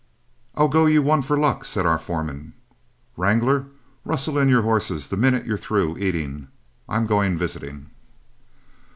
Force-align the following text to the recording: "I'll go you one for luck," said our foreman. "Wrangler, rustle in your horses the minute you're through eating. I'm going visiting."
"I'll 0.55 0.67
go 0.67 0.87
you 0.87 1.03
one 1.03 1.21
for 1.21 1.37
luck," 1.37 1.63
said 1.63 1.85
our 1.85 1.99
foreman. 1.99 2.53
"Wrangler, 3.15 3.67
rustle 4.03 4.39
in 4.39 4.49
your 4.49 4.63
horses 4.63 5.09
the 5.09 5.15
minute 5.15 5.45
you're 5.45 5.59
through 5.59 5.99
eating. 5.99 6.47
I'm 6.89 7.05
going 7.05 7.37
visiting." 7.37 7.91